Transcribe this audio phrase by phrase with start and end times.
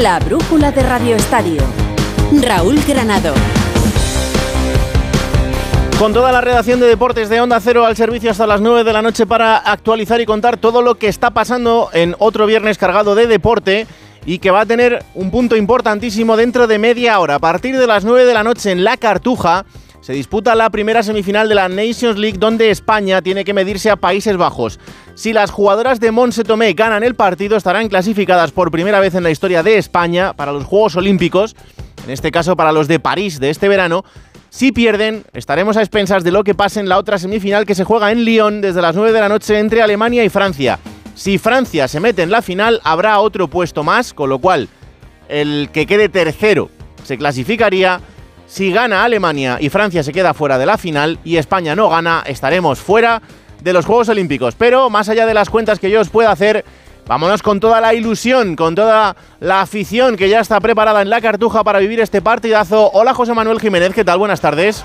[0.00, 1.60] La brújula de Radio Estadio.
[2.40, 3.34] Raúl Granado.
[5.98, 8.94] Con toda la redacción de deportes de Onda Cero al servicio hasta las 9 de
[8.94, 13.14] la noche para actualizar y contar todo lo que está pasando en otro viernes cargado
[13.14, 13.86] de deporte
[14.24, 17.34] y que va a tener un punto importantísimo dentro de media hora.
[17.34, 19.66] A partir de las 9 de la noche en La Cartuja
[20.00, 23.96] se disputa la primera semifinal de la Nations League donde España tiene que medirse a
[23.96, 24.80] Países Bajos.
[25.14, 29.22] Si las jugadoras de Monse Tomé ganan el partido estarán clasificadas por primera vez en
[29.22, 31.54] la historia de España para los Juegos Olímpicos,
[32.04, 34.04] en este caso para los de París de este verano.
[34.48, 37.84] Si pierden, estaremos a expensas de lo que pase en la otra semifinal que se
[37.84, 40.78] juega en Lyon desde las 9 de la noche entre Alemania y Francia.
[41.14, 44.68] Si Francia se mete en la final, habrá otro puesto más, con lo cual
[45.28, 46.70] el que quede tercero
[47.04, 48.00] se clasificaría.
[48.50, 52.24] Si gana Alemania y Francia se queda fuera de la final y España no gana,
[52.26, 53.22] estaremos fuera
[53.62, 54.56] de los Juegos Olímpicos.
[54.56, 56.64] Pero más allá de las cuentas que yo os pueda hacer,
[57.06, 61.20] vámonos con toda la ilusión, con toda la afición que ya está preparada en la
[61.20, 62.90] cartuja para vivir este partidazo.
[62.92, 64.18] Hola José Manuel Jiménez, ¿qué tal?
[64.18, 64.84] Buenas tardes.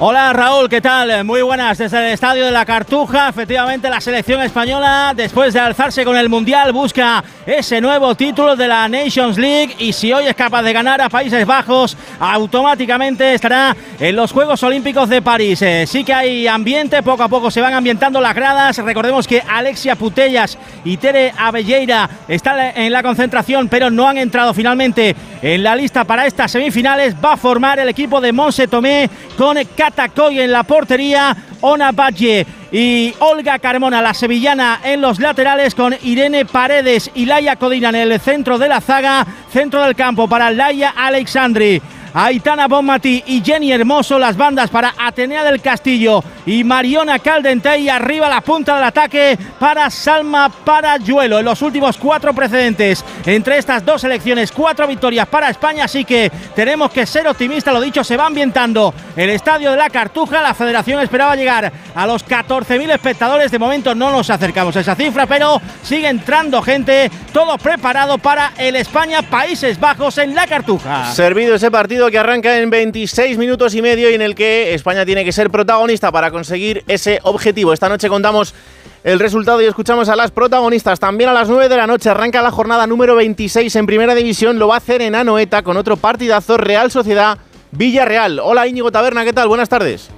[0.00, 1.24] Hola Raúl, ¿qué tal?
[1.24, 3.30] Muy buenas desde el Estadio de la Cartuja.
[3.30, 8.68] Efectivamente, la selección española, después de alzarse con el Mundial, busca ese nuevo título de
[8.68, 13.76] la Nations League y si hoy es capaz de ganar a Países Bajos, automáticamente estará
[13.98, 15.62] en los Juegos Olímpicos de París.
[15.62, 18.78] Eh, sí que hay ambiente, poco a poco se van ambientando las gradas.
[18.78, 24.54] Recordemos que Alexia Putellas y Tere Avelleira están en la concentración, pero no han entrado
[24.54, 27.16] finalmente en la lista para estas semifinales.
[27.16, 29.58] Va a formar el equipo de Monse Tomé con
[29.88, 35.94] Catacoy en la portería, Ona Valle y Olga Carmona, la sevillana, en los laterales con
[36.02, 40.50] Irene Paredes y Laia Codina en el centro de la zaga, centro del campo para
[40.50, 41.80] Laia Alexandri.
[42.14, 48.28] Aitana Bonmati y Jenny Hermoso, las bandas para Atenea del Castillo y Mariona Caldentey, arriba
[48.28, 51.38] la punta del ataque para Salma Parayuelo.
[51.38, 56.30] En los últimos cuatro precedentes entre estas dos selecciones, cuatro victorias para España, así que
[56.54, 60.54] tenemos que ser optimistas, lo dicho, se va ambientando el estadio de la Cartuja, la
[60.54, 65.26] federación esperaba llegar a los 14.000 espectadores, de momento no nos acercamos a esa cifra,
[65.26, 71.12] pero sigue entrando gente, todo preparado para el España-Países Bajos en la Cartuja.
[71.12, 75.04] Servido ese partido que arranca en 26 minutos y medio y en el que España
[75.04, 77.72] tiene que ser protagonista para conseguir ese objetivo.
[77.72, 78.54] Esta noche contamos
[79.02, 81.00] el resultado y escuchamos a las protagonistas.
[81.00, 84.58] También a las 9 de la noche arranca la jornada número 26 en Primera División.
[84.58, 87.38] Lo va a hacer en Anoeta con otro partidazo Real Sociedad
[87.72, 88.38] Villarreal.
[88.38, 89.48] Hola Íñigo Taberna, ¿qué tal?
[89.48, 90.08] Buenas tardes.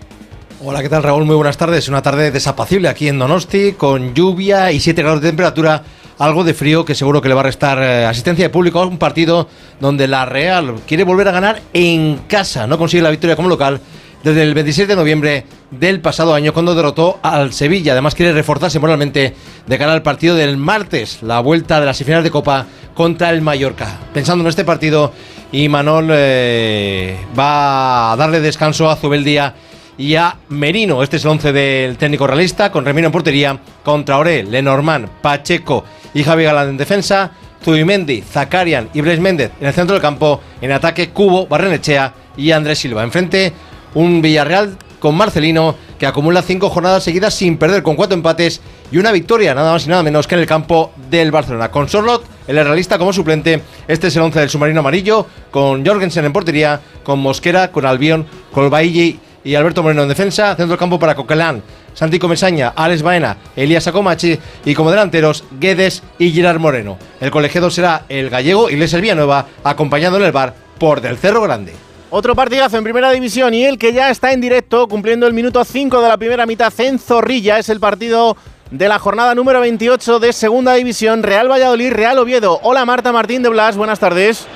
[0.63, 1.25] Hola, ¿qué tal Raúl?
[1.25, 1.89] Muy buenas tardes.
[1.89, 5.83] Una tarde desapacible aquí en Donosti, con lluvia y 7 grados de temperatura
[6.21, 8.87] algo de frío que seguro que le va a restar eh, asistencia de público a
[8.87, 9.49] un partido
[9.81, 12.67] donde la Real quiere volver a ganar en casa.
[12.67, 13.81] No consigue la victoria como local
[14.23, 17.93] desde el 26 de noviembre del pasado año cuando derrotó al Sevilla.
[17.93, 19.35] Además quiere reforzarse moralmente
[19.67, 23.41] de cara al partido del martes, la vuelta de las semifinales de Copa contra el
[23.41, 23.99] Mallorca.
[24.13, 25.15] Pensando en este partido,
[25.53, 29.55] y Manol eh, va a darle descanso a Zubeldía
[30.01, 31.03] y a Merino.
[31.03, 35.85] Este es el 11 del técnico realista, con Remino en portería, contra Ore, Lenormand, Pacheco
[36.15, 40.41] y Javi Galán en defensa, Zubimendi, Zakarian y Blaise Méndez en el centro del campo,
[40.63, 43.03] en ataque Cubo, Barrenechea y Andrés Silva.
[43.03, 43.53] Enfrente,
[43.93, 48.97] un Villarreal con Marcelino que acumula cinco jornadas seguidas sin perder con cuatro empates y
[48.97, 51.71] una victoria nada más y nada menos que en el campo del Barcelona.
[51.71, 56.25] Con Sorlot, el realista como suplente, este es el 11 del submarino amarillo, con Jorgensen
[56.25, 60.79] en portería, con Mosquera, con Albion, con Bailly y Alberto Moreno en defensa, centro del
[60.79, 61.63] campo para Coquelán,
[61.95, 66.99] Santi Comesaña, Alex Baena, Elías Acomachi y como delanteros Guedes y Gerard Moreno.
[67.21, 71.73] El colegiado será el gallego Iglesias Villanueva, acompañado en el bar por Del Cerro Grande.
[72.11, 75.65] Otro partidazo en primera división y el que ya está en directo cumpliendo el minuto
[75.65, 78.37] 5 de la primera mitad en Zorrilla es el partido
[78.71, 82.59] de la jornada número 28 de segunda división Real Valladolid Real Oviedo.
[82.63, 84.47] Hola Marta Martín de Blas, buenas tardes.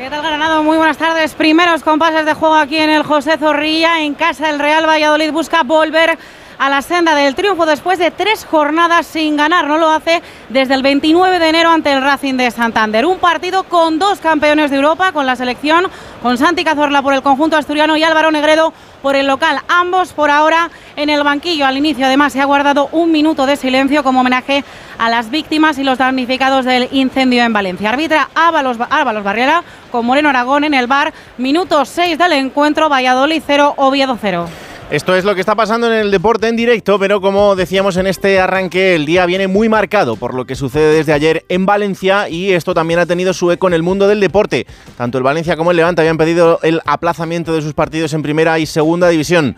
[0.00, 0.62] ¿Qué tal, Granado?
[0.62, 1.34] Muy buenas tardes.
[1.34, 4.00] Primeros compases de juego aquí en el José Zorrilla.
[4.00, 6.16] En casa el Real Valladolid busca volver
[6.60, 9.66] a la senda del triunfo después de tres jornadas sin ganar.
[9.66, 13.06] No lo hace desde el 29 de enero ante el Racing de Santander.
[13.06, 15.86] Un partido con dos campeones de Europa, con la selección,
[16.22, 19.58] con Santi Cazorla por el conjunto asturiano y Álvaro Negredo por el local.
[19.68, 21.64] Ambos por ahora en el banquillo.
[21.64, 24.62] Al inicio además se ha guardado un minuto de silencio como homenaje
[24.98, 27.88] a las víctimas y los damnificados del incendio en Valencia.
[27.88, 31.14] Arbitra Ábalos, Ábalos Barriera con Moreno Aragón en el bar.
[31.38, 32.90] Minuto 6 del encuentro.
[32.90, 34.46] Valladolid 0, Oviedo 0.
[34.90, 38.08] Esto es lo que está pasando en el deporte en directo, pero como decíamos en
[38.08, 42.28] este arranque, el día viene muy marcado por lo que sucede desde ayer en Valencia
[42.28, 44.66] y esto también ha tenido su eco en el mundo del deporte.
[44.96, 48.58] Tanto el Valencia como el Levante habían pedido el aplazamiento de sus partidos en primera
[48.58, 49.54] y segunda división.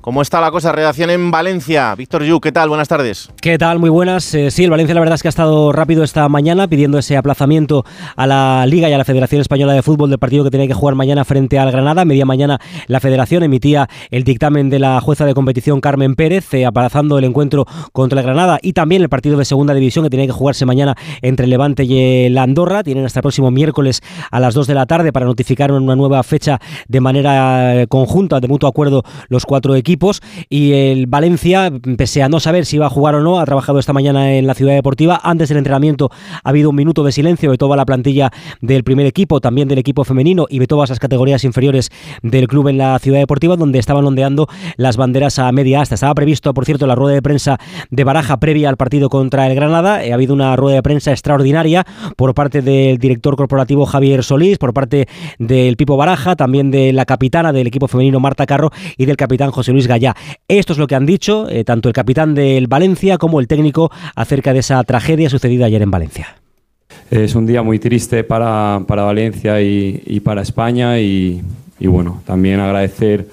[0.00, 0.72] ¿Cómo está la cosa?
[0.72, 1.94] Redacción en Valencia.
[1.94, 2.68] Víctor Yu, ¿qué tal?
[2.68, 3.30] Buenas tardes.
[3.40, 3.78] ¿Qué tal?
[3.78, 4.34] Muy buenas.
[4.34, 7.16] Eh, sí, el Valencia la verdad es que ha estado rápido esta mañana pidiendo ese
[7.16, 7.84] aplazamiento
[8.16, 10.74] a la Liga y a la Federación Española de Fútbol del partido que tiene que
[10.74, 12.04] jugar mañana frente al Granada.
[12.04, 12.58] Media mañana
[12.88, 17.24] la Federación emitía el dictamen de la jueza de competición Carmen Pérez, eh, aplazando el
[17.24, 20.66] encuentro contra el Granada y también el partido de segunda división que tiene que jugarse
[20.66, 22.82] mañana entre Levante y el Andorra.
[22.82, 24.00] Tienen hasta el próximo miércoles
[24.32, 28.40] a las 2 de la tarde para notificar una nueva fecha de manera eh, conjunta,
[28.40, 29.81] de mutuo acuerdo, los cuatro equipos.
[30.48, 33.78] Y el Valencia, pese a no saber si iba a jugar o no, ha trabajado
[33.78, 35.20] esta mañana en la ciudad deportiva.
[35.22, 36.10] Antes del entrenamiento
[36.42, 38.30] ha habido un minuto de silencio de toda la plantilla
[38.60, 41.90] del primer equipo, también del equipo femenino y de todas las categorías inferiores
[42.22, 45.94] del club en la ciudad deportiva, donde estaban ondeando las banderas a media asta.
[45.94, 47.58] Estaba previsto, por cierto, la rueda de prensa
[47.90, 50.04] de Baraja previa al partido contra el Granada.
[50.04, 51.84] Eh, ha habido una rueda de prensa extraordinaria
[52.16, 55.08] por parte del director corporativo Javier Solís, por parte
[55.38, 59.50] del Pipo Baraja, también de la capitana del equipo femenino Marta Carro y del capitán
[59.50, 60.14] José Luis Gallá.
[60.48, 63.90] Esto es lo que han dicho eh, tanto el capitán del Valencia como el técnico
[64.14, 66.36] acerca de esa tragedia sucedida ayer en Valencia.
[67.10, 71.42] Es un día muy triste para, para Valencia y, para España y,
[71.80, 73.26] bueno, también agradecer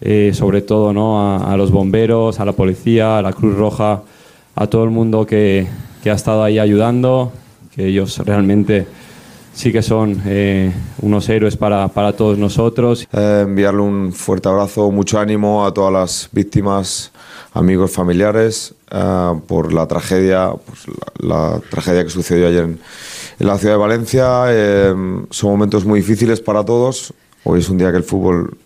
[0.00, 1.42] eh, sobre todo ¿no?
[1.44, 4.02] a, los bomberos, a la policía, a la Cruz Roja,
[4.54, 5.66] a todo el mundo que,
[6.02, 7.32] que ha estado ahí ayudando,
[7.74, 8.86] que ellos realmente
[9.58, 10.72] sí que son eh,
[11.02, 13.08] unos héroes para, para todos nosotros.
[13.12, 17.10] Eh, enviarle un fuerte abrazo, mucho ánimo a todas las víctimas,
[17.52, 20.84] amigos, familiares, eh, por la tragedia, pues,
[21.18, 22.78] la, tragedia que sucedió ayer en,
[23.40, 24.44] en la ciudad de Valencia.
[25.30, 27.12] son momentos muy difíciles para todos.
[27.42, 28.56] Hoy es un día que el fútbol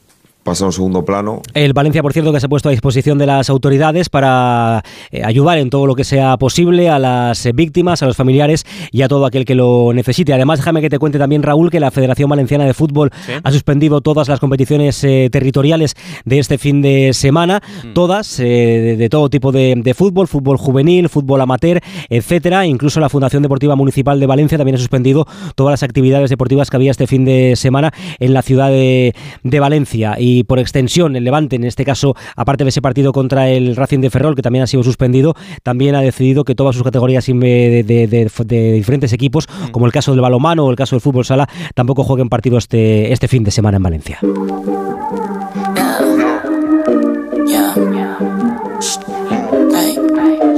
[0.43, 1.43] pasa a un segundo plano.
[1.55, 5.23] El Valencia, por cierto, que se ha puesto a disposición de las autoridades para eh,
[5.25, 9.03] ayudar en todo lo que sea posible a las eh, víctimas, a los familiares y
[9.03, 10.33] a todo aquel que lo necesite.
[10.33, 13.11] Además, déjame que te cuente también, Raúl, que la Federación Valenciana de Fútbol
[13.43, 15.95] ha suspendido todas las competiciones eh, territoriales
[16.25, 17.93] de este fin de semana, mm.
[17.93, 22.67] todas, de, todo tipo de, de, fútbol, fútbol juvenil, fútbol amateur, etcétera.
[22.67, 26.77] Incluso la Fundación Deportiva Municipal de Valencia también ha suspendido todas las actividades deportivas que
[26.77, 30.17] había este fin de semana en la ciudad de, de Valencia.
[30.19, 33.77] Y y por extensión el Levante, en este caso, aparte de ese partido contra el
[33.77, 37.27] Racing de Ferrol, que también ha sido suspendido, también ha decidido que todas sus categorías
[37.27, 38.31] de,
[38.75, 39.71] diferentes equipos, mm.
[39.71, 43.13] como el caso del balomano o el caso del fútbol sala, tampoco jueguen partido este,
[43.13, 44.19] este fin de semana en Valencia.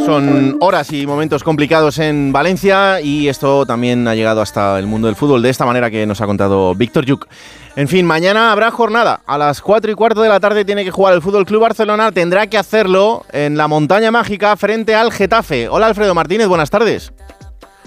[0.05, 5.06] Son horas y momentos complicados en Valencia y esto también ha llegado hasta el mundo
[5.06, 7.27] del fútbol de esta manera que nos ha contado Víctor Yuk.
[7.76, 9.23] En fin, mañana habrá jornada.
[9.26, 12.12] A las 4 y cuarto de la tarde tiene que jugar el Fútbol Club Barcelona.
[12.12, 15.69] Tendrá que hacerlo en la montaña mágica frente al Getafe.
[15.69, 17.12] Hola Alfredo Martínez, buenas tardes.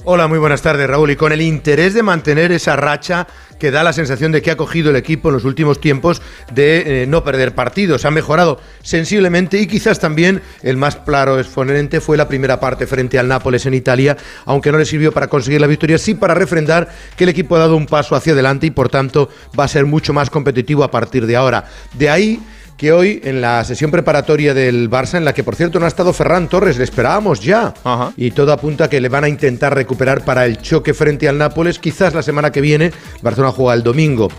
[0.10, 1.12] Hola, muy buenas tardes, Raúl.
[1.12, 3.28] Y con el interés de mantener esa racha
[3.60, 6.22] que da la sensación de que ha cogido el equipo en los últimos tiempos
[6.54, 8.06] de eh, no perder partidos.
[8.06, 13.20] Ha mejorado sensiblemente y quizás también el más claro exponente fue la primera parte frente
[13.20, 14.16] al Nápoles en Italia,
[14.46, 16.88] aunque no le sirvió para conseguir la victoria, sí para refrendar
[17.18, 19.28] que el equipo ha dado un paso hacia adelante y por tanto
[19.60, 21.66] va a ser mucho más competitivo a partir de ahora.
[21.96, 22.40] De ahí
[22.78, 25.90] que hoy en la sesión preparatoria del Barça, en la que por cierto no ha
[25.90, 27.74] estado Ferran Torres, le esperábamos ya.
[28.16, 31.38] Y todo apunta a que le van a intentar recuperar para el choque frente al
[31.38, 32.92] Nápoles, quizás la semana que viene.
[33.22, 34.30] Barcelona juega el domingo.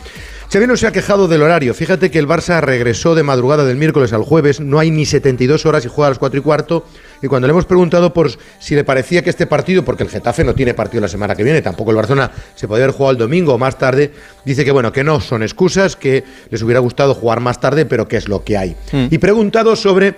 [0.50, 1.74] Xavi no se ha quejado del horario.
[1.74, 5.66] Fíjate que el Barça regresó de madrugada del miércoles al jueves, no hay ni 72
[5.66, 6.86] horas y juega a las 4 y cuarto.
[7.22, 10.44] Y cuando le hemos preguntado por si le parecía que este partido, porque el Getafe
[10.44, 13.18] no tiene partido la semana que viene, tampoco el Barcelona se podía haber jugado el
[13.18, 14.12] domingo o más tarde,
[14.44, 18.08] dice que bueno, que no son excusas, que les hubiera gustado jugar más tarde, pero
[18.08, 18.76] que es lo que hay.
[18.92, 19.06] Mm.
[19.10, 20.16] Y preguntado sobre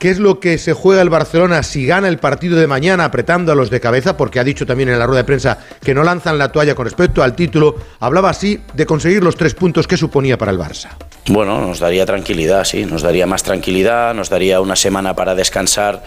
[0.00, 3.52] qué es lo que se juega el Barcelona si gana el partido de mañana apretando
[3.52, 6.02] a los de cabeza, porque ha dicho también en la rueda de prensa que no
[6.02, 9.98] lanzan la toalla con respecto al título, hablaba así de conseguir los tres puntos que
[9.98, 10.88] suponía para el Barça.
[11.26, 16.02] Bueno, nos daría tranquilidad, sí, nos daría más tranquilidad, nos daría una semana para descansar,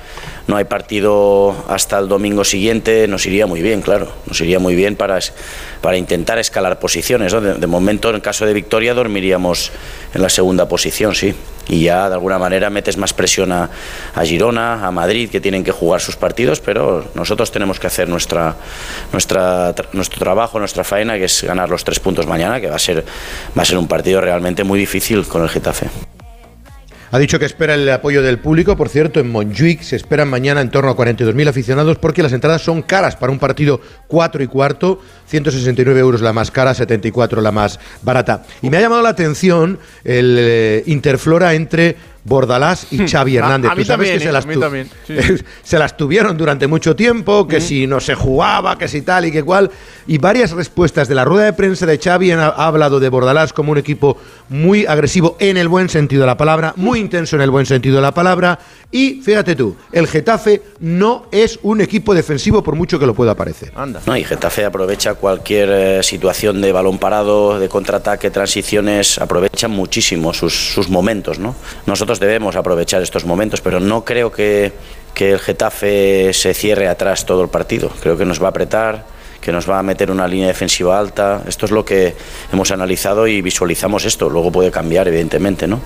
[0.47, 4.75] no hay partido hasta el domingo siguiente, nos iría muy bien, claro, nos iría muy
[4.75, 5.19] bien para,
[5.81, 7.31] para intentar escalar posiciones.
[7.31, 9.71] De, momento, en caso de victoria, dormiríamos
[10.13, 11.33] en la segunda posición, sí,
[11.69, 13.69] y ya de alguna manera metes más presión a,
[14.15, 18.09] a Girona, a Madrid, que tienen que jugar sus partidos, pero nosotros tenemos que hacer
[18.09, 18.55] nuestra,
[19.13, 22.79] nuestra, nuestro trabajo, nuestra faena, que es ganar los tres puntos mañana, que va a
[22.79, 23.05] ser,
[23.57, 25.87] va a ser un partido realmente muy difícil con el Getafe.
[27.11, 28.75] Ha dicho que espera el apoyo del público.
[28.75, 32.61] Por cierto, en Montjuic se esperan mañana en torno a 42.000 aficionados porque las entradas
[32.63, 34.99] son caras para un partido 4 y cuarto.
[35.27, 38.43] 169 euros la más cara, 74 la más barata.
[38.63, 43.69] Y me ha llamado la atención el eh, interflora entre Bordalás y Xavi Hernández.
[43.69, 44.31] A, a mí Tú sabes también, que se ¿eh?
[44.33, 45.43] las, A mí tu- también, sí, sí.
[45.63, 49.31] se las tuvieron durante mucho tiempo, que si no se jugaba, que si tal y
[49.31, 49.69] que cual.
[50.07, 53.09] Y varias respuestas de la rueda de prensa de Xavi han ha, ha hablado de
[53.09, 54.17] Bordalás como un equipo
[54.49, 57.95] muy agresivo en el buen sentido de la palabra, muy intenso en el buen sentido
[57.97, 58.59] de la palabra.
[58.91, 63.33] Y fíjate tú, el Getafe no es un equipo defensivo por mucho que lo pueda
[63.35, 63.71] parecer.
[63.75, 64.01] Anda.
[64.05, 70.33] No, y Getafe aprovecha cualquier eh, situación de balón parado, de contraataque, transiciones, aprovechan muchísimo
[70.33, 71.55] sus, sus momentos, ¿no?
[72.13, 74.71] Nosotros debemos aprovechar estos momentos, pero no creo que,
[75.15, 77.89] que el Getafe se cierre atrás todo el partido.
[78.01, 79.03] Creo que nos va a apretar,
[79.41, 81.41] que nos va a meter una línea defensiva alta.
[81.47, 82.13] Esto es lo que
[82.51, 84.29] hemos analizado y visualizamos esto.
[84.29, 85.81] Luego puede cambiar, evidentemente, ¿no?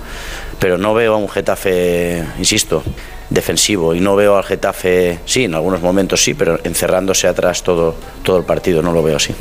[0.60, 2.84] Pero no veo a un Getafe, insisto,
[3.30, 7.96] defensivo y no veo al Getafe, sí, en algunos momentos sí, pero encerrándose atrás todo,
[8.22, 9.34] todo el partido, no lo veo así.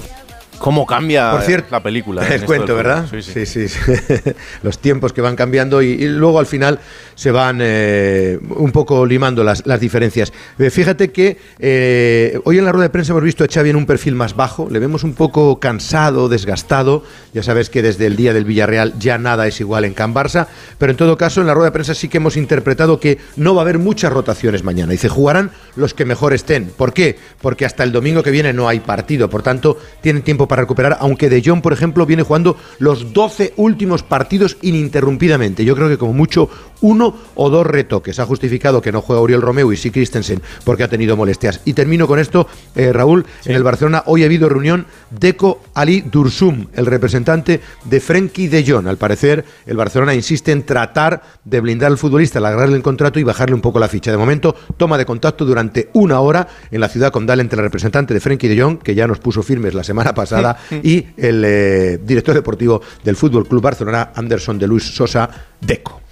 [0.58, 2.26] ¿Cómo cambia Por cierto, la película?
[2.28, 3.06] esto cuento, ¿verdad?
[3.10, 3.46] Sí, sí.
[3.46, 3.80] sí, sí.
[4.62, 6.80] Los tiempos que van cambiando y, y luego al final
[7.16, 10.32] se van eh, un poco limando las, las diferencias.
[10.58, 13.76] Eh, fíjate que eh, hoy en la rueda de prensa hemos visto a Xavi en
[13.76, 17.02] un perfil más bajo, le vemos un poco cansado, desgastado.
[17.32, 20.46] Ya sabes que desde el día del Villarreal ya nada es igual en Can Barça,
[20.78, 23.54] pero en todo caso en la rueda de prensa sí que hemos interpretado que no
[23.54, 24.92] va a haber muchas rotaciones mañana.
[24.92, 26.66] Dice, jugarán los que mejor estén.
[26.76, 27.16] ¿Por qué?
[27.40, 30.98] Porque hasta el domingo que viene no hay partido, por tanto tienen tiempo para recuperar,
[31.00, 35.64] aunque De Jong, por ejemplo, viene jugando los 12 últimos partidos ininterrumpidamente.
[35.64, 38.18] Yo creo que como mucho uno o dos retoques.
[38.18, 41.60] Ha justificado que no juega Uriel Romeu y sí Christensen porque ha tenido molestias.
[41.64, 46.02] Y termino con esto, eh, Raúl, en el Barcelona hoy ha habido reunión Deco Ali
[46.02, 48.86] Dursum, el representante de Frenkie de Jong.
[48.88, 53.24] Al parecer, el Barcelona insiste en tratar de blindar al futbolista, alargarle el contrato y
[53.24, 54.10] bajarle un poco la ficha.
[54.10, 58.14] De momento, toma de contacto durante una hora en la ciudad condal entre el representante
[58.14, 61.98] de Frenkie de Jong, que ya nos puso firmes la semana pasada, y el eh,
[62.02, 65.28] director deportivo del Fútbol Club Barcelona, Anderson de Luis Sosa,
[65.60, 66.05] Deco.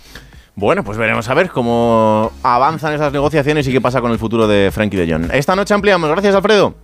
[0.57, 4.47] Bueno, pues veremos a ver cómo avanzan esas negociaciones y qué pasa con el futuro
[4.47, 5.31] de Frankie de Jong.
[5.33, 6.09] Esta noche ampliamos.
[6.11, 6.75] Gracias, Alfredo.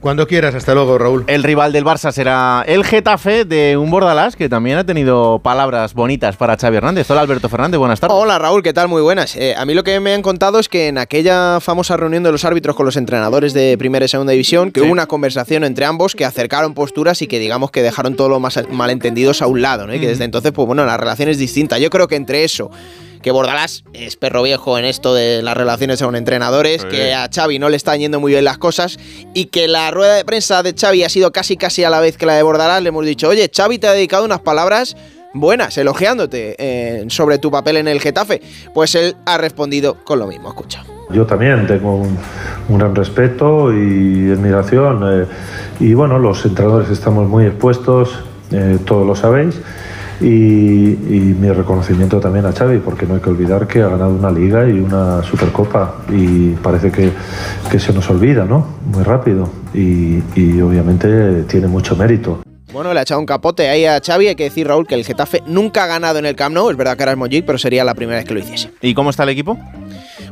[0.00, 1.24] Cuando quieras, hasta luego, Raúl.
[1.26, 5.92] El rival del Barça será el Getafe de un Bordalás que también ha tenido palabras
[5.92, 7.10] bonitas para Xavi Hernández.
[7.10, 8.16] Hola, Alberto Fernández, buenas tardes.
[8.16, 8.86] Hola Raúl, ¿qué tal?
[8.86, 9.34] Muy buenas.
[9.34, 12.30] Eh, a mí lo que me han contado es que en aquella famosa reunión de
[12.30, 15.84] los árbitros con los entrenadores de primera y segunda división, que hubo una conversación entre
[15.84, 19.62] ambos que acercaron posturas y que digamos que dejaron todos los más malentendidos a un
[19.62, 19.94] lado, ¿no?
[19.96, 21.76] Y que desde entonces, pues bueno, la relación es distinta.
[21.80, 22.70] Yo creo que entre eso
[23.22, 27.58] que Bordalás es perro viejo en esto de las relaciones con entrenadores, que a Xavi
[27.58, 28.98] no le están yendo muy bien las cosas
[29.34, 32.16] y que la rueda de prensa de Xavi ha sido casi casi a la vez
[32.16, 34.96] que la de Bordalás, le hemos dicho, oye, Xavi te ha dedicado unas palabras
[35.34, 38.40] buenas, elogiándote eh, sobre tu papel en el Getafe.
[38.74, 40.84] Pues él ha respondido con lo mismo, escucha.
[41.10, 42.18] Yo también tengo un,
[42.68, 45.22] un gran respeto y admiración.
[45.22, 45.26] eh,
[45.80, 48.10] y bueno, los entrenadores estamos muy expuestos,
[48.50, 49.54] eh, todos lo sabéis.
[50.20, 54.10] Y, y mi reconocimiento también a Xavi, porque no hay que olvidar que ha ganado
[54.10, 55.96] una liga y una supercopa.
[56.10, 57.10] Y parece que,
[57.70, 58.66] que se nos olvida, ¿no?
[58.92, 59.48] Muy rápido.
[59.72, 62.40] Y, y obviamente tiene mucho mérito.
[62.72, 64.28] Bueno, le ha echado un capote ahí a Xavi.
[64.28, 66.70] Hay que decir, Raúl, que el Getafe nunca ha ganado en el Camp Nou.
[66.70, 68.70] Es verdad que ahora es Mojic, pero sería la primera vez que lo hiciese.
[68.82, 69.56] ¿Y cómo está el equipo?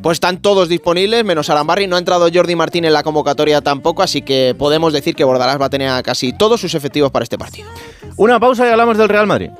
[0.02, 1.86] Pues están todos disponibles, menos Arambarri.
[1.86, 5.60] No ha entrado Jordi Martín en la convocatoria tampoco, así que podemos decir que Bordalás
[5.60, 7.68] va a tener a casi todos sus efectivos para este partido.
[8.16, 9.50] Una pausa y hablamos del Real Madrid.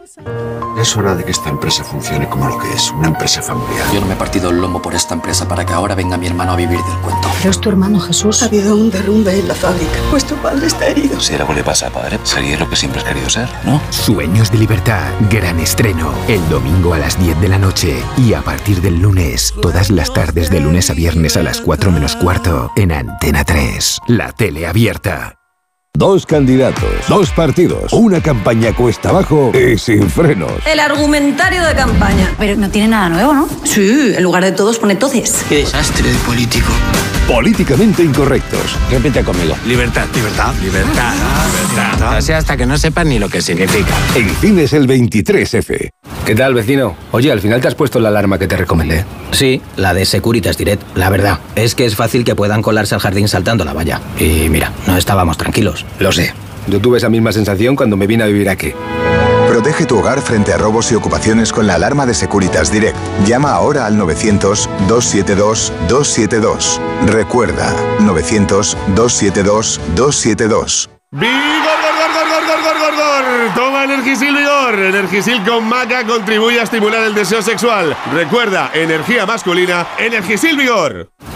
[0.81, 3.87] Es hora de que esta empresa funcione como lo que es, una empresa familiar.
[3.95, 6.27] Yo no me he partido el lomo por esta empresa para que ahora venga mi
[6.27, 7.29] hermano a vivir del cuento.
[7.39, 8.43] Pero es tu hermano Jesús.
[8.43, 9.93] Ha habido un derrumbe en la fábrica.
[10.11, 11.19] Pues tu padre está herido.
[11.19, 13.81] Si algo le pasa a padre, sería lo que siempre has querido ser, ¿no?
[13.91, 18.43] Sueños de libertad, gran estreno, el domingo a las 10 de la noche y a
[18.43, 22.73] partir del lunes, todas las tardes de lunes a viernes a las 4 menos cuarto
[22.75, 25.35] en Antena 3, la tele abierta.
[25.93, 30.53] Dos candidatos, dos partidos, una campaña cuesta abajo y sin frenos.
[30.67, 32.35] El argumentario de campaña.
[32.39, 33.47] Pero no tiene nada nuevo, ¿no?
[33.65, 35.45] Sí, en lugar de todos pone todes.
[35.51, 36.73] Qué desastre de político.
[37.29, 38.77] Políticamente incorrectos.
[38.89, 39.57] Repite conmigo.
[39.67, 42.17] Libertad, libertad, libertad, libertad.
[42.17, 43.93] Así hasta que no sepan ni lo que significa.
[44.15, 45.91] En cines el 23F.
[46.25, 46.97] ¿Qué tal, vecino?
[47.11, 49.05] Oye, al final te has puesto la alarma que te recomendé.
[49.33, 50.83] Sí, la de Securitas Direct.
[50.97, 54.01] La verdad, es que es fácil que puedan colarse al jardín saltando la valla.
[54.21, 55.85] Y mira, no estábamos tranquilos.
[55.99, 56.33] Lo sé.
[56.69, 58.73] Yo tuve esa misma sensación cuando me vine a vivir aquí.
[59.57, 62.99] Protege tu hogar frente a robos y ocupaciones con la alarma de Securitas Direct.
[63.25, 66.79] Llama ahora al 900-272-272.
[67.07, 70.91] Recuerda, 900-272-272.
[71.11, 73.25] ¡Vigor, gor, gor, gor, gor, gor, gor, gor!
[73.55, 74.79] Toma Energisil Vigor.
[74.79, 77.97] Energisil con maca contribuye a estimular el deseo sexual.
[78.13, 81.09] Recuerda, energía masculina, Energisil Vigor.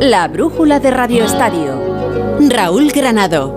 [0.00, 2.38] La brújula de Radio Estadio.
[2.50, 3.54] Raúl Granado.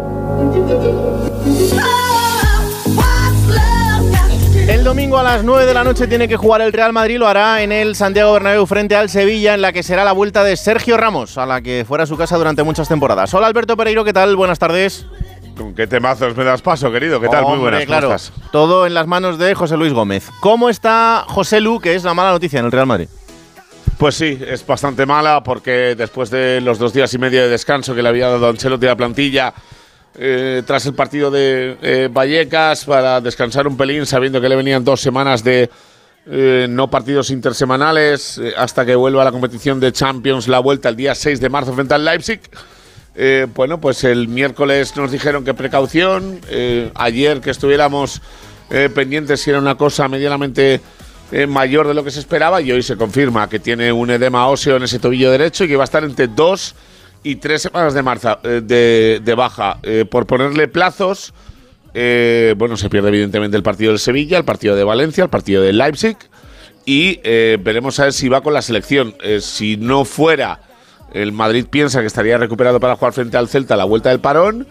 [4.67, 7.27] El domingo a las 9 de la noche tiene que jugar el Real Madrid, lo
[7.27, 10.55] hará en el Santiago Bernabéu frente al Sevilla, en la que será la vuelta de
[10.55, 13.33] Sergio Ramos, a la que fuera su casa durante muchas temporadas.
[13.33, 14.35] Hola Alberto Pereiro, ¿qué tal?
[14.35, 15.05] Buenas tardes.
[15.57, 17.19] ¿Con qué temazos me das paso, querido?
[17.19, 17.43] ¿Qué tal?
[17.43, 18.15] Muy buenas, ¿cómo claro.
[18.15, 18.31] estás?
[18.51, 20.29] Todo en las manos de José Luis Gómez.
[20.39, 23.09] ¿Cómo está José Lu, que es la mala noticia en el Real Madrid?
[23.99, 27.93] Pues sí, es bastante mala porque después de los dos días y medio de descanso
[27.93, 29.53] que le había dado Ancelotti a la plantilla,
[30.17, 34.85] eh, tras el partido de eh, Vallecas, para descansar un pelín, sabiendo que le venían
[34.85, 35.69] dos semanas de
[36.27, 40.95] eh, no partidos intersemanales, hasta que vuelva a la competición de Champions, la vuelta el
[40.95, 42.39] día 6 de marzo frente al Leipzig.
[43.53, 46.39] Bueno, pues el miércoles nos dijeron que precaución.
[46.95, 48.21] ayer que estuviéramos
[48.95, 50.79] pendientes si era una cosa medianamente
[51.31, 54.47] eh, mayor de lo que se esperaba y hoy se confirma que tiene un edema
[54.47, 56.75] óseo en ese tobillo derecho y que va a estar entre dos
[57.23, 59.77] y tres semanas de, marza, eh, de, baja.
[59.83, 61.33] Eh, por ponerle plazos,
[61.93, 65.73] bueno, se pierde evidentemente el partido del Sevilla, el partido de Valencia, el partido de
[65.73, 66.17] Leipzig
[66.85, 67.19] y
[67.57, 69.15] veremos a ver si va con la selección.
[69.41, 70.61] Si no fuera,
[71.13, 74.19] el Madrid piensa que estaría recuperado para jugar frente al Celta a la vuelta del
[74.19, 74.67] parón.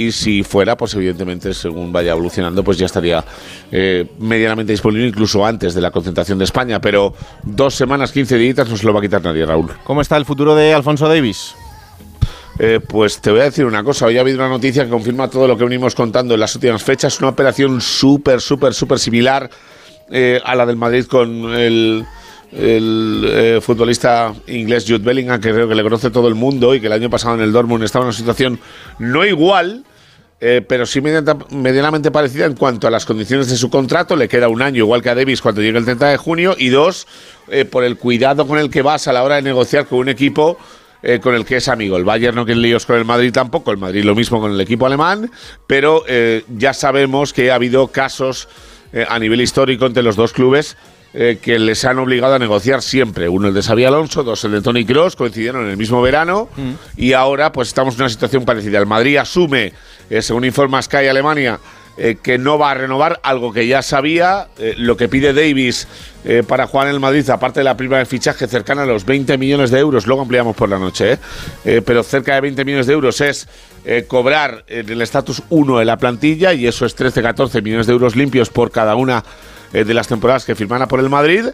[0.00, 3.22] Y si fuera, pues evidentemente, según vaya evolucionando, pues ya estaría
[3.70, 6.80] eh, medianamente disponible incluso antes de la concentración de España.
[6.80, 9.70] Pero dos semanas, 15 días no se lo va a quitar nadie, Raúl.
[9.84, 11.54] ¿Cómo está el futuro de Alfonso Davis?
[12.58, 14.06] Eh, pues te voy a decir una cosa.
[14.06, 16.82] Hoy ha habido una noticia que confirma todo lo que venimos contando en las últimas
[16.82, 17.18] fechas.
[17.20, 19.50] Una operación súper, súper, súper similar
[20.10, 22.06] eh, a la del Madrid con el,
[22.52, 26.80] el, eh, futbolista inglés Jude Bellingham, que creo que le conoce todo el mundo y
[26.80, 28.58] que el año pasado en el Dortmund estaba en una situación
[28.98, 29.84] no igual.
[30.40, 34.16] Eh, pero sí mediana- medianamente parecida en cuanto a las condiciones de su contrato.
[34.16, 36.54] Le queda un año, igual que a Davis cuando llegue el 30 de junio.
[36.58, 37.06] Y dos,
[37.48, 40.08] eh, por el cuidado con el que vas a la hora de negociar con un
[40.08, 40.58] equipo
[41.02, 41.96] eh, con el que es amigo.
[41.96, 44.60] El Bayern no quiere líos con el Madrid tampoco, el Madrid lo mismo con el
[44.60, 45.30] equipo alemán,
[45.66, 46.04] pero
[46.56, 48.48] ya sabemos que ha habido casos
[49.08, 50.76] a nivel histórico entre los dos clubes
[51.14, 53.28] eh, que les han obligado a negociar siempre.
[53.28, 56.48] Uno el de Xavi Alonso, dos el de Tony Cross, coincidieron en el mismo verano
[56.96, 58.78] y ahora pues estamos en una situación parecida.
[58.78, 59.72] El Madrid asume,
[60.08, 61.58] eh, según informa Sky Alemania,
[62.02, 64.48] eh, que no va a renovar algo que ya sabía.
[64.58, 65.86] Eh, lo que pide Davis
[66.24, 69.04] eh, para jugar en el Madrid, aparte de la prima de fichaje cercana a los
[69.04, 71.18] 20 millones de euros, luego ampliamos por la noche,
[71.84, 73.48] pero cerca de 20 millones de euros es
[74.08, 78.16] cobrar en el estatus 1 de la plantilla y eso es 13-14 millones de euros
[78.16, 79.22] limpios por cada una
[79.72, 81.46] eh, de las temporadas que firmara por el Madrid.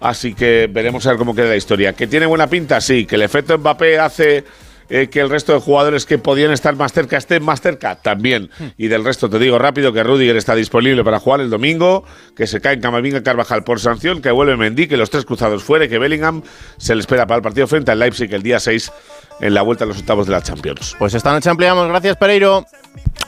[0.00, 1.94] Así que veremos a ver cómo queda la historia.
[1.94, 2.80] ¿Que tiene buena pinta?
[2.80, 3.06] Sí.
[3.06, 4.44] ¿Que el efecto Mbappé hace
[4.90, 7.96] eh, que el resto de jugadores que podían estar más cerca estén más cerca?
[7.96, 8.50] También.
[8.76, 12.04] Y del resto te digo rápido que Rudiger está disponible para jugar el domingo,
[12.36, 15.64] que se cae en Camavinga Carvajal por sanción, que vuelve Mendy, que los tres cruzados
[15.64, 16.42] fuera que Bellingham
[16.76, 18.92] se le espera para el partido frente al Leipzig el día 6
[19.40, 20.96] en la vuelta a los octavos de la Champions.
[20.98, 21.88] Pues esta noche ampliamos.
[21.88, 22.66] Gracias, Pereiro.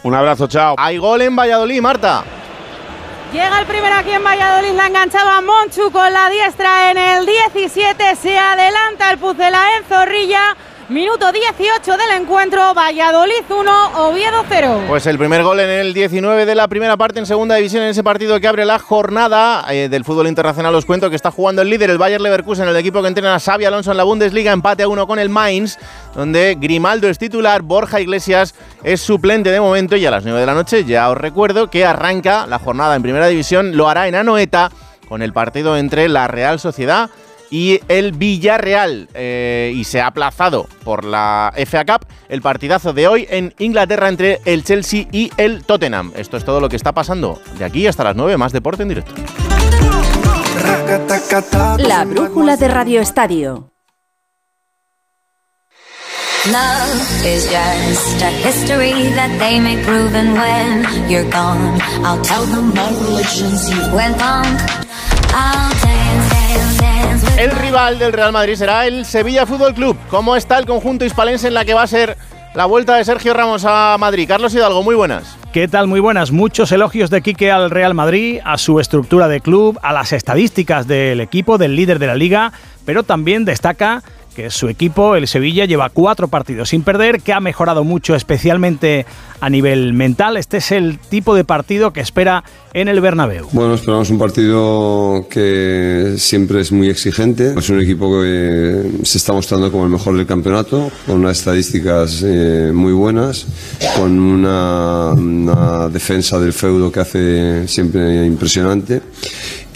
[0.03, 0.75] Un abrazo, chao.
[0.79, 2.25] Hay gol en Valladolid, Marta.
[3.33, 8.17] Llega el primero aquí en Valladolid, la enganchaba Monchu con la diestra en el 17,
[8.17, 10.57] se adelanta el Pucela en Zorrilla,
[10.89, 14.83] minuto 18 del encuentro, Valladolid 1, Oviedo 0.
[14.89, 17.89] Pues el primer gol en el 19 de la primera parte en segunda división en
[17.89, 20.75] ese partido que abre la jornada eh, del fútbol internacional.
[20.77, 23.41] Os cuento que está jugando el líder, el Bayer Leverkusen, el equipo que entrena a
[23.41, 25.77] Xavi Alonso en la Bundesliga, empate a uno con el Mainz,
[26.15, 30.47] donde Grimaldo es titular, Borja Iglesias es suplente de momento y a las 9 de
[30.47, 34.15] la noche ya os recuerdo que arranca la jornada en primera división, lo hará en
[34.15, 34.71] Anoeta
[35.09, 37.11] con el partido entre la Real Sociedad
[37.51, 39.09] el Villarreal.
[39.15, 44.09] eh, y se ha aplazado por la FA Cup el partidazo de hoy en Inglaterra
[44.09, 46.13] entre el Chelsea y el Tottenham.
[46.17, 48.89] Esto es todo lo que está pasando de aquí hasta las 9, más deporte en
[48.89, 49.15] directo.
[51.79, 53.71] La brújula de Radio Estadio.
[56.47, 62.45] Love is just a history that they may prove, and when you're gone, I'll tell
[62.47, 64.47] them my religion's you went wrong.
[65.35, 65.66] I'll
[67.37, 69.95] El rival del Real Madrid será el Sevilla Fútbol Club.
[70.09, 72.17] ¿Cómo está el conjunto hispalense en la que va a ser
[72.55, 74.27] la vuelta de Sergio Ramos a Madrid?
[74.27, 75.37] Carlos Hidalgo, muy buenas.
[75.53, 75.87] ¿Qué tal?
[75.87, 76.33] Muy buenas.
[76.33, 80.87] Muchos elogios de Quique al Real Madrid, a su estructura de club, a las estadísticas
[80.87, 82.53] del equipo, del líder de la liga,
[82.87, 84.03] pero también destaca
[84.37, 88.15] que es su equipo, el Sevilla, lleva cuatro partidos sin perder, que ha mejorado mucho,
[88.15, 89.07] especialmente
[89.41, 90.37] a nivel mental.
[90.37, 92.45] Este es el tipo de partido que espera
[92.75, 93.49] en el Bernabéu.
[93.53, 97.55] Bueno, esperamos un partido que siempre es muy exigente.
[97.57, 102.23] Es un equipo que se está mostrando como el mejor del campeonato, con unas estadísticas
[102.23, 103.47] eh, muy buenas,
[103.97, 109.01] con una, una defensa del feudo que hace siempre impresionante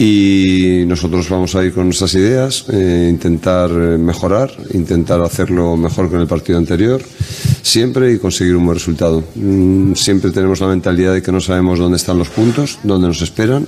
[0.03, 6.09] y nosotros vamos a ir con nuestras ideas, eh, intentar eh, mejorar, intentar hacerlo mejor
[6.09, 7.03] que en el partido anterior,
[7.61, 9.23] siempre y conseguir un buen resultado.
[9.35, 13.21] Mm, siempre tenemos la mentalidad de que no sabemos dónde están los puntos, dónde nos
[13.21, 13.67] esperan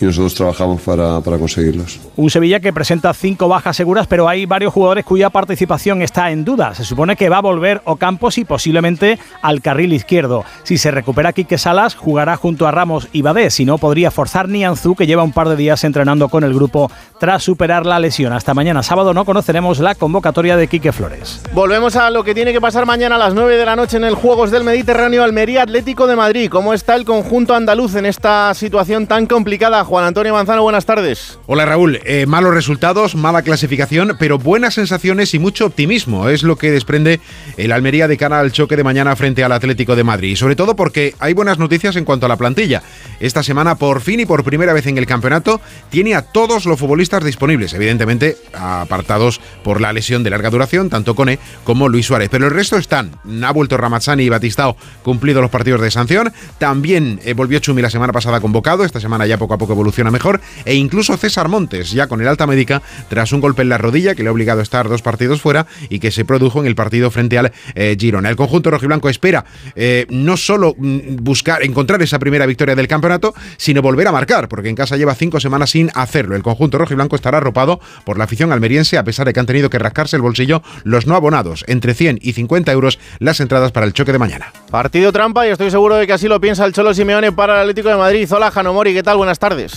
[0.00, 2.00] y nosotros trabajamos para, para conseguirlos.
[2.16, 6.44] Un Sevilla que presenta cinco bajas seguras, pero hay varios jugadores cuya participación está en
[6.44, 6.74] duda.
[6.74, 10.44] Se supone que va a volver Ocampos y posiblemente al carril izquierdo.
[10.62, 13.50] Si se recupera Quique Salas, jugará junto a Ramos y Badé.
[13.50, 16.90] Si no, podría forzar Nianzú, que lleva un par de días entrenando con el grupo
[17.18, 18.32] tras superar la lesión.
[18.32, 21.42] Hasta mañana sábado no conoceremos la convocatoria de Quique Flores.
[21.52, 24.04] Volvemos a lo que tiene que pasar mañana a las 9 de la noche en
[24.04, 26.48] el Juegos del Mediterráneo Almería Atlético de Madrid.
[26.50, 29.84] ¿Cómo está el conjunto andaluz en esta situación tan complicada?
[29.90, 31.40] Juan Antonio Manzano, buenas tardes.
[31.48, 36.28] Hola Raúl, eh, malos resultados, mala clasificación, pero buenas sensaciones y mucho optimismo.
[36.28, 37.18] Es lo que desprende
[37.56, 40.30] el Almería de cara al choque de mañana frente al Atlético de Madrid.
[40.30, 42.84] Y sobre todo porque hay buenas noticias en cuanto a la plantilla.
[43.18, 46.78] Esta semana, por fin y por primera vez en el campeonato, tiene a todos los
[46.78, 52.28] futbolistas disponibles, evidentemente apartados por la lesión de larga duración, tanto Cone como Luis Suárez.
[52.30, 53.18] Pero el resto están.
[53.42, 56.32] Ha vuelto Ramazzani y Batistao cumplido los partidos de sanción.
[56.60, 58.84] También eh, volvió Chumi la semana pasada convocado.
[58.84, 60.40] Esta semana ya poco a poco evoluciona mejor.
[60.64, 64.14] E incluso César Montes, ya con el alta médica, tras un golpe en la rodilla
[64.14, 66.74] que le ha obligado a estar dos partidos fuera y que se produjo en el
[66.74, 68.28] partido frente al eh, Girona.
[68.28, 73.34] El conjunto rojiblanco espera eh, no solo mm, buscar, encontrar esa primera victoria del campeonato,
[73.56, 76.36] sino volver a marcar, porque en casa lleva cinco semanas sin hacerlo.
[76.36, 79.70] El conjunto rojiblanco estará arropado por la afición almeriense, a pesar de que han tenido
[79.70, 83.86] que rascarse el bolsillo los no abonados, entre 100 y 50 euros las entradas para
[83.86, 84.52] el choque de mañana.
[84.70, 87.60] Partido trampa y estoy seguro de que así lo piensa el Cholo Simeone para el
[87.60, 88.28] Atlético de Madrid.
[88.30, 89.16] Hola, Janomori, ¿qué tal?
[89.16, 89.69] Buenas tardes.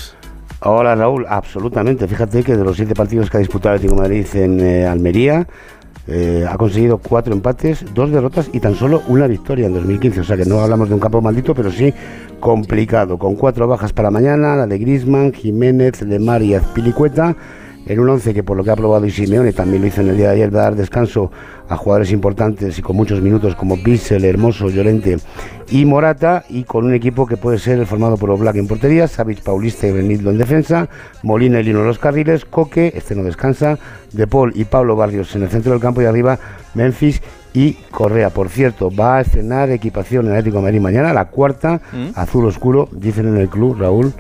[0.62, 2.08] Hola Raúl, absolutamente.
[2.08, 5.46] Fíjate que de los siete partidos que ha disputado el Atlético Madrid en eh, Almería,
[6.08, 10.22] eh, ha conseguido cuatro empates, dos derrotas y tan solo una victoria en 2015.
[10.22, 11.94] O sea que no hablamos de un campo maldito, pero sí
[12.40, 13.18] complicado.
[13.18, 17.36] Con cuatro bajas para mañana, la de Grisman, Jiménez, Lemar y Azpilicueta.
[17.86, 20.10] En un once que por lo que ha probado y Simeone también lo hizo en
[20.10, 21.32] el día de ayer, va a dar descanso
[21.68, 25.18] a jugadores importantes y con muchos minutos como Bissell, Hermoso, Llorente
[25.70, 29.42] y Morata, y con un equipo que puede ser formado por Oblak en portería, Savic,
[29.42, 30.88] Paulista y Benito en defensa,
[31.24, 33.78] Molina y Lino en los carriles, Coque, este no descansa,
[34.14, 36.40] De Paul y Pablo Barrios en el centro del campo y arriba
[36.76, 37.22] Memphis
[37.54, 38.30] y Correa.
[38.30, 41.82] Por cierto, va a estrenar equipación en Atlético de Madrid mañana, la cuarta,
[42.16, 44.14] azul oscuro, dicen en el club, Raúl,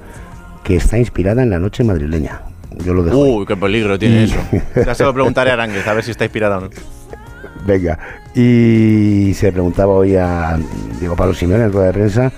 [0.63, 2.52] que está inspirada en la noche madrileña.
[2.85, 3.23] Yo lo dejo.
[3.23, 3.31] ahí.
[3.31, 4.37] Uy, qué peligro tiene eso.
[4.75, 6.69] Ya se lo preguntaré a Aránguez, a ver si está inspirado o no.
[7.65, 7.97] Venga,
[8.35, 10.59] y se preguntaba hoy a
[10.99, 12.31] Diego Pablo Simeone en rueda de prensa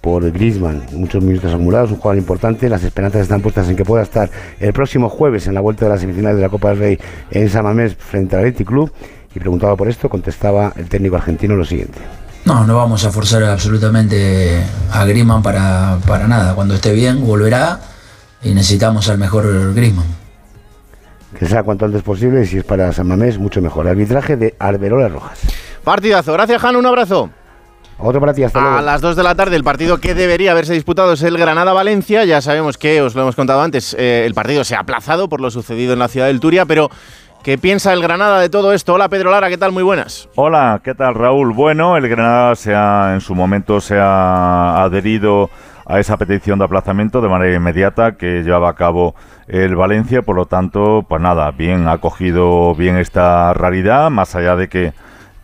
[0.00, 4.02] por Griezmann, muchos minutos acumulados, un jugador importante, las esperanzas están puestas en que pueda
[4.02, 6.98] estar el próximo jueves en la vuelta de las semifinales de la Copa del Rey
[7.30, 8.90] en San Mamés frente al Athletic Club
[9.34, 11.98] y preguntaba por esto, contestaba el técnico argentino lo siguiente.
[12.46, 16.54] No, no vamos a forzar absolutamente a Griezmann para, para nada.
[16.54, 17.78] Cuando esté bien, volverá
[18.42, 20.06] y necesitamos al mejor Griezmann.
[21.38, 23.86] Que sea cuanto antes posible y si es para San Mamés, mucho mejor.
[23.86, 25.40] Arbitraje de Arberola Rojas.
[25.84, 26.32] Partidazo.
[26.32, 26.78] Gracias, Jano.
[26.78, 27.30] Un abrazo.
[27.98, 28.76] Otro para ti, hasta luego.
[28.76, 32.24] A las 2 de la tarde, el partido que debería haberse disputado es el Granada-Valencia.
[32.24, 35.40] Ya sabemos que, os lo hemos contado antes, eh, el partido se ha aplazado por
[35.40, 36.90] lo sucedido en la ciudad del Turia, pero
[37.42, 38.94] ¿qué piensa el Granada de todo esto?
[38.94, 39.72] Hola, Pedro Lara, ¿qué tal?
[39.72, 40.30] Muy buenas.
[40.34, 41.52] Hola, ¿qué tal, Raúl?
[41.52, 45.50] Bueno, el Granada se ha, en su momento se ha adherido
[45.90, 49.14] a esa petición de aplazamiento de manera inmediata que llevaba a cabo
[49.48, 54.56] el Valencia, por lo tanto, pues nada, bien ha cogido bien esta realidad, más allá
[54.56, 54.92] de que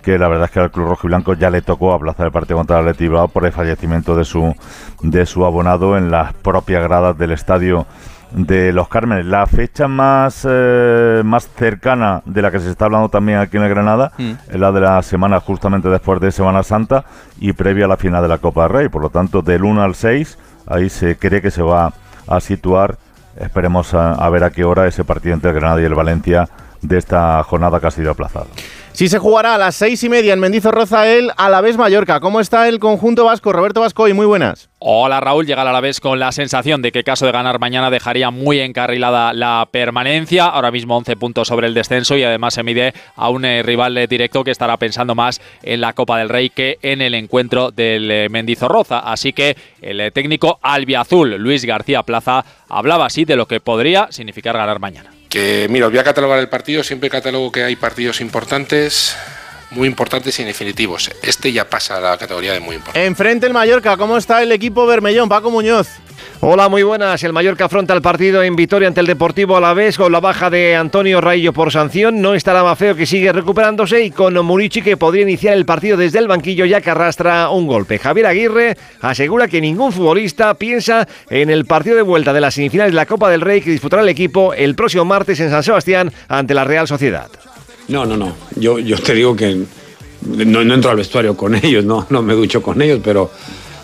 [0.03, 2.33] que la verdad es que al Club Rojo y Blanco ya le tocó aplazar el
[2.33, 4.55] partido contra el por el fallecimiento de su
[5.03, 7.87] de su abonado en las propias gradas del estadio
[8.33, 9.27] de los Cármenes.
[9.27, 13.63] La fecha más, eh, más cercana de la que se está hablando también aquí en
[13.63, 14.33] el Granada Mm.
[14.49, 17.05] es la de la semana justamente después de Semana Santa
[17.41, 18.89] y previa a la final de la Copa del Rey.
[18.89, 21.93] Por lo tanto, del 1 al 6, ahí se cree que se va
[22.27, 22.97] a situar.
[23.39, 26.49] Esperemos a, a ver a qué hora ese partido entre el Granada y el Valencia
[26.83, 28.47] de esta jornada que ha sido aplazado.
[28.97, 32.19] Sí se jugará a las seis y media en Mendizorroza el Alavés Mallorca.
[32.19, 33.53] ¿Cómo está el conjunto vasco?
[33.53, 34.71] Roberto Vasco y muy buenas.
[34.79, 38.31] Hola Raúl, llega el Alavés con la sensación de que caso de ganar mañana dejaría
[38.31, 42.95] muy encarrilada la permanencia, ahora mismo 11 puntos sobre el descenso y además se mide
[43.17, 46.49] a un eh, rival eh, directo que estará pensando más en la Copa del Rey
[46.49, 52.03] que en el encuentro del eh, Mendizorroza, así que el eh, técnico albiazul Luis García
[52.03, 55.16] Plaza hablaba así de lo que podría significar ganar mañana.
[55.29, 59.17] Que mira, os voy a catalogar el partido, siempre catalogo que hay partidos importantes,
[59.71, 61.11] muy importantes y definitivos.
[61.23, 63.05] Este ya pasa a la categoría de muy importante.
[63.05, 65.29] Enfrente el Mallorca, ¿cómo está el equipo Bermellón?
[65.29, 65.89] Paco Muñoz.
[66.41, 67.25] Hola, muy buenas.
[67.25, 70.77] El Mallorca afronta el partido en Vitoria ante el Deportivo Alavés con la baja de
[70.77, 72.21] Antonio Raillo por sanción.
[72.21, 76.19] No estará Mafeo que sigue recuperándose y con Murici que podría iniciar el partido desde
[76.19, 77.99] el banquillo ya que arrastra un golpe.
[77.99, 82.93] Javier Aguirre asegura que ningún futbolista piensa en el partido de vuelta de las semifinales
[82.93, 86.13] de la Copa del Rey que disputará el equipo el próximo martes en San Sebastián
[86.29, 87.29] ante la Real Sociedad.
[87.89, 88.37] No, no, no.
[88.57, 89.63] Yo, yo te digo que
[90.27, 93.31] no, no entro al vestuario con ellos, no, no me ducho con ellos, pero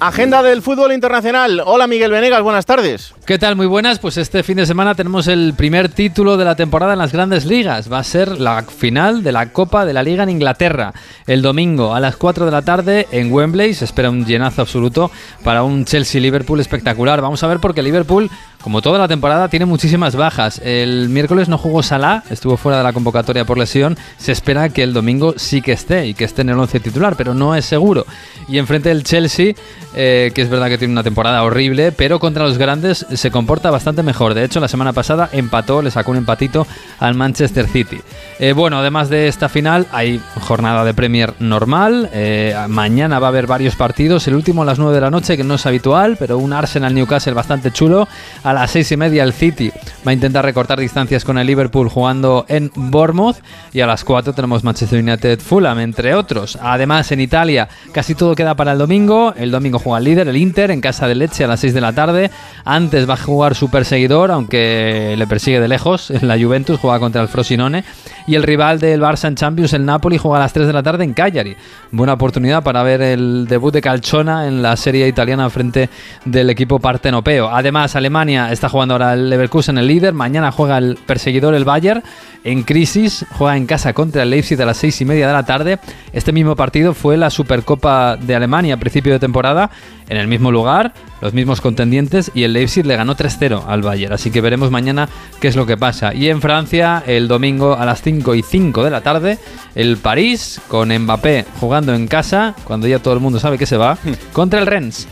[0.03, 1.63] Agenda del fútbol internacional.
[1.65, 3.15] Hola Miguel Venegas, buenas tardes.
[3.25, 3.55] ¿Qué tal?
[3.55, 4.01] Muy buenas.
[4.01, 7.45] Pues este fin de semana tenemos el primer título de la temporada en las grandes
[7.45, 7.91] ligas.
[7.91, 10.93] Va a ser la final de la Copa de la Liga en Inglaterra.
[11.29, 15.13] El domingo a las 4 de la tarde en Wembley se espera un llenazo absoluto
[15.45, 17.21] para un Chelsea-Liverpool espectacular.
[17.21, 18.29] Vamos a ver porque Liverpool,
[18.63, 20.61] como toda la temporada, tiene muchísimas bajas.
[20.65, 23.99] El miércoles no jugó Salah, estuvo fuera de la convocatoria por lesión.
[24.19, 27.17] Se espera que el domingo sí que esté y que esté en el 11 titular,
[27.17, 28.07] pero no es seguro.
[28.49, 29.55] Y enfrente del Chelsea,
[29.95, 33.71] eh, que es verdad que tiene una temporada horrible, pero contra los grandes se comporta
[33.71, 34.35] bastante mejor.
[34.35, 36.67] De hecho, la semana pasada empató, le sacó un empatito
[37.01, 38.01] al Manchester City.
[38.39, 42.09] Eh, bueno, además de esta final, hay jornada de Premier normal.
[42.13, 44.27] Eh, mañana va a haber varios partidos.
[44.29, 47.35] El último a las 9 de la noche, que no es habitual, pero un Arsenal-Newcastle
[47.35, 48.09] bastante chulo.
[48.55, 49.71] Las 6 y media el City
[50.07, 53.37] va a intentar recortar distancias con el Liverpool jugando en Bournemouth.
[53.73, 56.59] Y a las 4 tenemos Manchester United-Fulham, entre otros.
[56.61, 59.35] Además, en Italia casi todo queda para el domingo.
[59.37, 61.81] El domingo juega el líder, el Inter, en casa de Leche a las 6 de
[61.81, 62.31] la tarde.
[62.65, 66.99] Antes va a jugar su perseguidor, aunque le persigue de lejos, en la Juventus, juega
[66.99, 67.85] contra el Frosinone.
[68.27, 70.83] Y el rival del Barça en Champions, el Napoli, juega a las 3 de la
[70.83, 71.57] tarde en Cagliari.
[71.91, 75.89] Buena oportunidad para ver el debut de Calchona en la serie italiana frente
[76.25, 77.49] del equipo partenopeo.
[77.51, 80.15] Además, Alemania está jugando ahora el Leverkusen, el líder.
[80.15, 82.03] Mañana juega el perseguidor, el Bayern,
[82.45, 83.27] en crisis.
[83.33, 85.79] Juega en casa contra el Leipzig a las 6 y media de la tarde.
[86.13, 89.71] Este mismo partido fue la Supercopa de Alemania a principio de temporada
[90.13, 94.13] en el mismo lugar, los mismos contendientes y el Leipzig le ganó 3-0 al Bayern.
[94.13, 95.09] Así que veremos mañana
[95.41, 96.13] qué es lo que pasa.
[96.13, 99.39] Y en Francia, el domingo a las 5 y 5 de la tarde,
[99.75, 103.79] el París con Mbappé jugando en casa, cuando ya todo el mundo sabe que se
[103.79, 103.97] va,
[104.35, 105.09] contra el Rennes.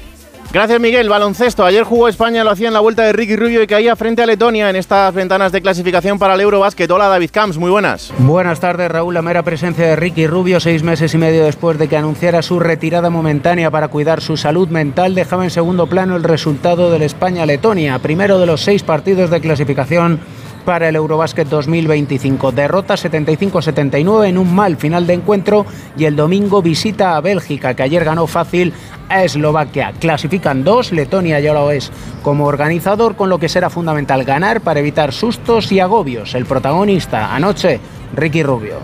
[0.53, 1.09] Gracias Miguel.
[1.09, 1.65] Baloncesto.
[1.65, 4.27] Ayer jugó España, lo hacía en la vuelta de Ricky Rubio y caía frente a
[4.27, 6.91] Letonia en estas ventanas de clasificación para el Eurobasket.
[6.91, 8.13] Hola David Camps, muy buenas.
[8.19, 9.15] Buenas tardes Raúl.
[9.15, 12.59] La mera presencia de Ricky Rubio seis meses y medio después de que anunciara su
[12.59, 18.01] retirada momentánea para cuidar su salud mental dejaba en segundo plano el resultado del España-Letonia,
[18.01, 20.19] primero de los seis partidos de clasificación
[20.61, 22.53] para el Eurobásquet 2025.
[22.53, 27.83] Derrota 75-79 en un mal final de encuentro y el domingo visita a Bélgica, que
[27.83, 28.73] ayer ganó fácil
[29.09, 29.93] a Eslovaquia.
[29.99, 31.91] Clasifican dos, Letonia ya lo es
[32.23, 36.35] como organizador, con lo que será fundamental ganar para evitar sustos y agobios.
[36.35, 37.81] El protagonista anoche,
[38.15, 38.79] Ricky Rubio.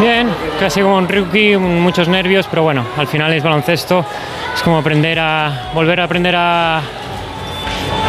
[0.00, 0.28] Bien,
[0.60, 4.04] casi como un rookie, muchos nervios, pero bueno, al final es baloncesto,
[4.54, 6.82] es como aprender a volver a aprender a,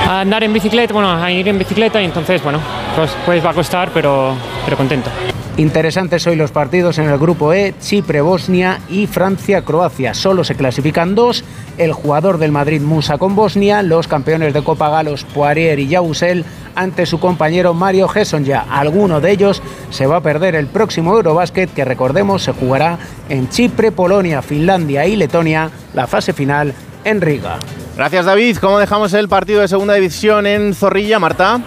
[0.09, 2.59] andar en bicicleta, bueno, a ir en bicicleta y entonces, bueno,
[2.95, 5.09] pues, pues va a costar, pero, pero contento.
[5.57, 10.13] Interesantes hoy los partidos en el grupo E, Chipre, Bosnia y Francia, Croacia.
[10.13, 11.43] Solo se clasifican dos,
[11.77, 16.45] el jugador del Madrid Musa con Bosnia, los campeones de Copa Galos Poirier y Yausel
[16.75, 18.09] ante su compañero Mario
[18.41, 22.97] ya Alguno de ellos se va a perder el próximo Eurobásquet que recordemos se jugará
[23.27, 27.59] en Chipre, Polonia, Finlandia y Letonia, la fase final en Riga.
[27.99, 28.59] Gracias David.
[28.61, 31.59] ¿Cómo dejamos el partido de segunda división en Zorrilla, Marta?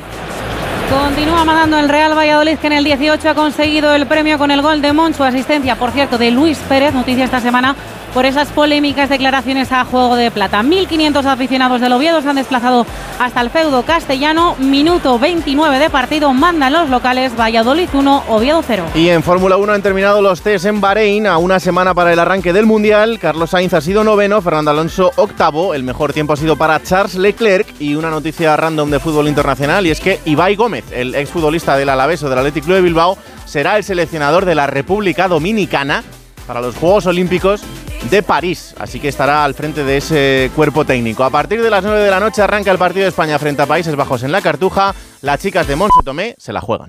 [0.89, 4.63] Continúa mandando el Real Valladolid que en el 18 ha conseguido el premio con el
[4.63, 7.77] gol de Moncho, asistencia por cierto de Luis Pérez, noticia esta semana
[8.13, 10.63] por esas polémicas declaraciones a juego de plata.
[10.63, 12.87] 1.500 aficionados del Oviedo se han desplazado
[13.19, 14.57] hasta el feudo castellano.
[14.59, 18.85] Minuto 29 de partido, mandan los locales Valladolid 1, Oviedo 0.
[18.95, 22.19] Y en Fórmula 1 han terminado los test en Bahrein a una semana para el
[22.19, 23.19] arranque del Mundial.
[23.19, 25.75] Carlos Sainz ha sido noveno, Fernando Alonso octavo.
[25.75, 27.67] El mejor tiempo ha sido para Charles Leclerc.
[27.81, 31.89] Y una noticia random de fútbol internacional y es que Ibai Gómez, el exfutbolista del
[31.89, 36.03] Alavés o del Athletic Club de Bilbao, será el seleccionador de la República Dominicana
[36.47, 37.63] para los Juegos Olímpicos
[38.11, 41.25] de París, así que estará al frente de ese cuerpo técnico.
[41.25, 43.67] A partir de las 9 de la noche arranca el partido de España frente a
[43.67, 44.95] Países Bajos en la Cartuja.
[45.21, 46.89] Las chicas de Monse Tomé se la juegan.